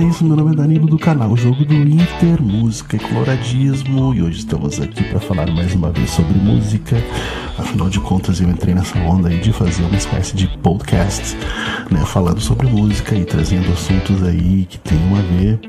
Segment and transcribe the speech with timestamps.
[0.00, 4.22] É isso, meu nome é Danilo do canal Jogo do Inter, Música e Coloradismo e
[4.22, 6.96] hoje estamos aqui para falar mais uma vez sobre música.
[7.58, 11.36] Afinal de contas, eu entrei nessa onda aí de fazer uma espécie de podcast,
[11.90, 15.60] né, falando sobre música e trazendo assuntos aí que tenham a ver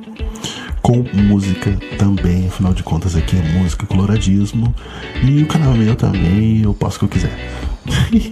[0.82, 4.74] com música também, afinal de contas aqui é música e coloradismo
[5.26, 7.38] e o canal é meu também, eu posso o que eu quiser.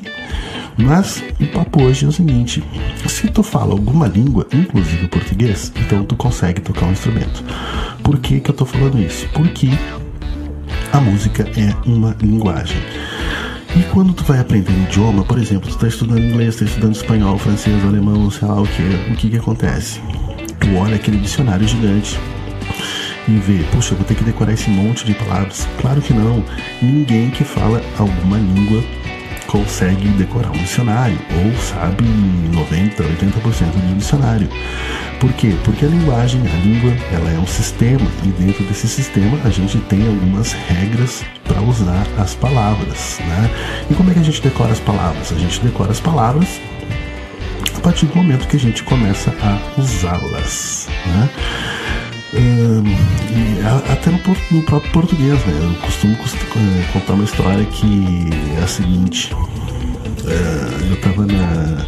[0.81, 2.63] Mas o papo hoje é o seguinte:
[3.07, 7.43] se tu fala alguma língua, inclusive o português, então tu consegue tocar um instrumento.
[8.01, 9.27] Por que, que eu tô falando isso?
[9.33, 9.69] Porque
[10.93, 12.77] a música é uma linguagem.
[13.75, 16.95] E quando tu vai aprender um idioma, por exemplo, tu está estudando inglês, está estudando
[16.95, 20.01] espanhol, francês, alemão, sei lá o que, o que que acontece?
[20.59, 22.17] Tu olha aquele dicionário gigante
[23.27, 25.67] e vê, puxa, eu vou ter que decorar esse monte de palavras.
[25.79, 26.43] Claro que não.
[26.81, 28.83] Ninguém que fala alguma língua
[29.49, 34.47] consegue decorar um dicionário, ou sabe 90, 80% do dicionário.
[35.19, 35.55] Por quê?
[35.65, 39.79] Porque a linguagem, a língua, ela é um sistema e dentro desse sistema a gente
[39.79, 43.49] tem algumas regras para usar as palavras, né?
[43.89, 45.31] E como é que a gente decora as palavras?
[45.31, 46.61] A gente decora as palavras
[47.75, 51.29] a partir do momento que a gente começa a usá-las, né?
[53.91, 54.19] Até no,
[54.51, 55.59] no, próprio português, né?
[55.61, 59.31] Eu costumo, costumo, contar uma história que é a seguinte.
[60.89, 61.85] Eu tava na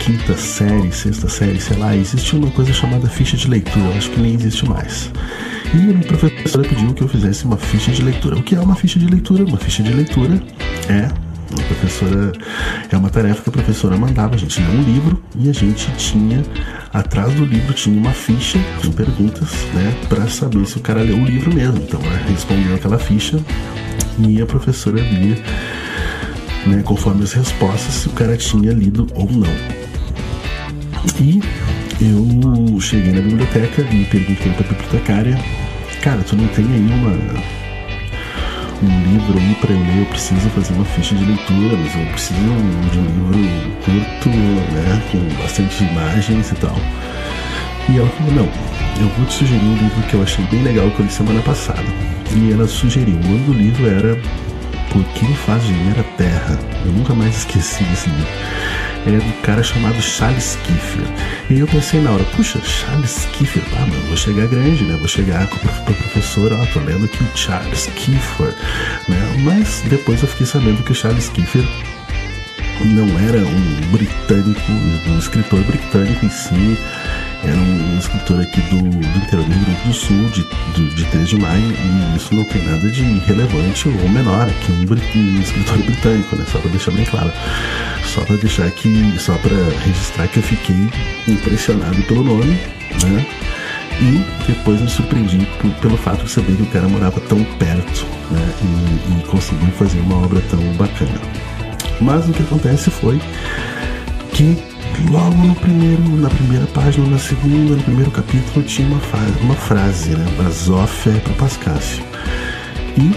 [0.00, 4.20] quinta série, sexta série, sei lá, existia uma coisa chamada ficha de leitura, acho que
[4.20, 5.10] nem existe mais.
[5.72, 8.36] E a professora pediu que eu fizesse uma ficha de leitura.
[8.36, 9.44] O que é uma ficha de leitura?
[9.44, 10.42] Uma ficha de leitura
[10.88, 12.32] é a professora
[12.90, 15.90] é uma tarefa que a professora mandava a gente ler um livro e a gente
[15.96, 16.42] tinha
[16.92, 21.16] atrás do livro tinha uma ficha com perguntas, né, para saber se o cara leu
[21.16, 21.78] o livro mesmo.
[21.78, 23.40] Então, ela respondeu aquela ficha
[24.18, 25.36] e a professora via,
[26.66, 29.80] né, conforme as respostas, se o cara tinha lido ou não.
[31.20, 31.40] E
[32.00, 35.38] eu cheguei na biblioteca e perguntei para a bibliotecária,
[36.02, 37.59] cara, tu não tem aí uma
[38.82, 42.06] um livro aí para eu ler, eu preciso fazer uma ficha de leitura, mas eu
[42.12, 46.76] preciso de um livro curto, né, com bastante imagens e tal.
[47.88, 48.48] E ela falou, não,
[49.00, 51.42] eu vou te sugerir um livro que eu achei bem legal que eu li semana
[51.42, 51.84] passada.
[52.34, 54.18] E ela sugeriu, o nome do livro era
[54.90, 56.58] Por Quem Faz Gemer a Terra.
[56.84, 58.28] Eu nunca mais esqueci desse livro
[59.06, 61.06] é do cara chamado Charles Kiefer.
[61.48, 64.96] E eu pensei na hora, puxa, Charles Kiefer, ah, mano, vou chegar grande, né?
[64.96, 68.54] Vou chegar com a professora, ó, tô lendo aqui o Charles Kiefer,
[69.08, 69.36] né?
[69.42, 71.64] Mas depois eu fiquei sabendo que o Charles Kiefer
[72.84, 74.72] não era um britânico,
[75.08, 76.78] um escritor britânico em si,
[77.42, 80.42] era um escritor aqui do, do interior do Rio Grande do Sul, de,
[80.74, 84.72] do, de 3 de maio, e isso não tem nada de relevante ou menor que
[84.72, 86.44] um, um escritor britânico, né?
[86.50, 87.32] Só para deixar bem claro.
[88.04, 90.90] Só para deixar aqui, só para registrar que eu fiquei
[91.28, 92.58] impressionado pelo nome,
[93.02, 93.26] né?
[94.02, 95.46] E depois me surpreendi
[95.80, 98.54] pelo fato de saber que o cara morava tão perto, né?
[98.62, 101.20] E, e conseguiu fazer uma obra tão bacana.
[102.00, 103.20] Mas o que acontece foi
[104.32, 104.56] que
[105.08, 109.00] logo no primeiro, na primeira página, na segunda, no primeiro capítulo tinha uma,
[109.42, 110.26] uma frase, né?
[110.36, 112.04] Basófia é para Pascácio.
[112.96, 113.12] E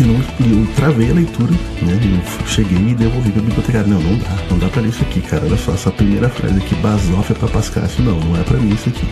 [0.00, 0.12] eu,
[0.46, 1.52] eu travei a leitura,
[1.82, 1.98] né?
[2.02, 3.86] Eu cheguei e devolvi para a bibliotecária.
[3.86, 5.44] Não, não dá, não dá para isso aqui, cara.
[5.44, 8.02] Olha só, essa primeira frase aqui, Basófia é para Pascácio.
[8.02, 9.08] Não, não é para mim isso aqui.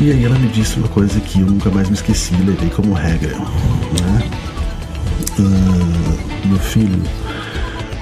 [0.00, 2.92] E aí ela me disse uma coisa que eu nunca mais me esqueci, levei como
[2.92, 4.30] regra, né?
[5.38, 7.02] Ah, meu filho,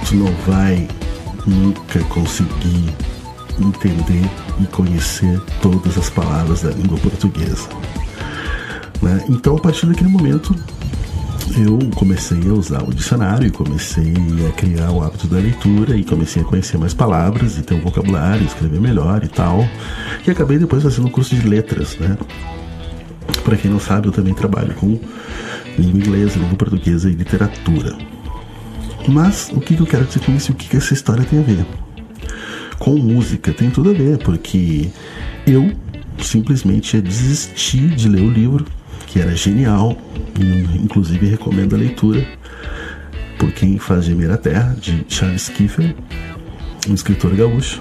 [0.04, 0.88] tu não vai
[1.46, 2.94] nunca conseguir
[3.60, 7.68] entender e conhecer todas as palavras da língua portuguesa.
[9.00, 9.24] Né?
[9.28, 10.54] Então, a partir daquele momento,
[11.56, 14.14] eu comecei a usar o dicionário, comecei
[14.48, 17.80] a criar o hábito da leitura e comecei a conhecer mais palavras e ter um
[17.80, 19.68] vocabulário, escrever melhor e tal.
[20.26, 22.16] E acabei depois fazendo um curso de letras, né?
[23.44, 24.98] Para quem não sabe, eu também trabalho com
[25.78, 28.13] língua inglesa, língua portuguesa e literatura.
[29.06, 31.42] Mas o que eu quero dizer com isso e o que essa história tem a
[31.42, 31.66] ver?
[32.78, 34.90] Com música tem tudo a ver, porque
[35.46, 35.72] eu
[36.18, 38.64] simplesmente desisti de ler o livro,
[39.06, 39.96] que era genial,
[40.82, 42.26] inclusive recomendo a leitura
[43.38, 45.94] por quem faz gemer a terra, de Charles Kiefer,
[46.88, 47.80] um escritor gaúcho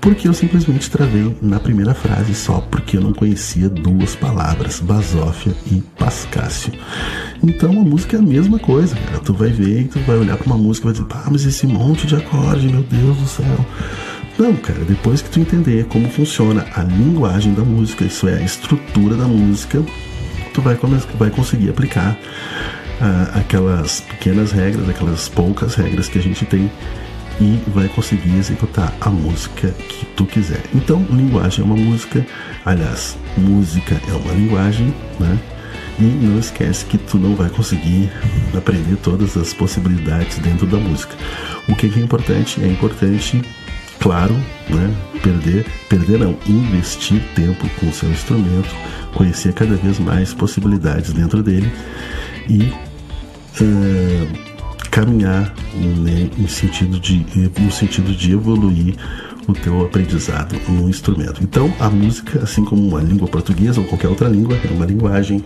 [0.00, 5.54] porque eu simplesmente travei na primeira frase só porque eu não conhecia duas palavras, basófia
[5.70, 6.72] e pascácio.
[7.42, 9.18] Então a música é a mesma coisa, cara.
[9.18, 11.44] Tu vai ver e tu vai olhar para uma música e vai dizer, pá, mas
[11.44, 13.66] esse monte de acorde, meu Deus do céu.
[14.38, 18.42] Não, cara, depois que tu entender como funciona a linguagem da música, isso é, a
[18.42, 19.84] estrutura da música,
[20.54, 20.78] tu vai,
[21.18, 26.70] vai conseguir aplicar uh, aquelas pequenas regras, aquelas poucas regras que a gente tem
[27.40, 30.62] e vai conseguir executar a música que tu quiser.
[30.74, 32.24] Então, linguagem é uma música,
[32.64, 35.38] aliás, música é uma linguagem, né?
[35.98, 38.10] E não esquece que tu não vai conseguir
[38.56, 41.14] aprender todas as possibilidades dentro da música.
[41.68, 42.62] O que é importante?
[42.62, 43.42] É importante,
[43.98, 44.34] claro,
[44.68, 44.94] né?
[45.22, 48.74] Perder, perder não, investir tempo com o seu instrumento,
[49.14, 51.70] conhecer cada vez mais possibilidades dentro dele
[52.48, 52.72] e
[53.60, 54.49] uh,
[55.00, 57.24] caminhar né, em sentido de,
[57.58, 58.94] no sentido de evoluir
[59.48, 61.42] o teu aprendizado no instrumento.
[61.42, 65.42] Então, a música, assim como a língua portuguesa ou qualquer outra língua, é uma linguagem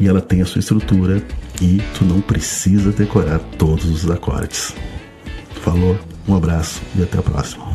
[0.00, 1.22] e ela tem a sua estrutura
[1.60, 4.74] e tu não precisa decorar todos os acordes.
[5.60, 7.66] Falou, um abraço e até a próxima.